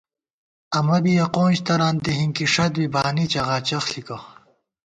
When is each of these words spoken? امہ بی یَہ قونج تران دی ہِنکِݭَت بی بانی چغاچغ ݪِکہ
امہ 0.77 0.97
بی 1.03 1.13
یَہ 1.17 1.25
قونج 1.35 1.55
تران 1.65 1.95
دی 2.03 2.11
ہِنکِݭَت 2.19 2.71
بی 2.77 2.85
بانی 2.93 3.25
چغاچغ 3.31 3.83
ݪِکہ 3.89 4.17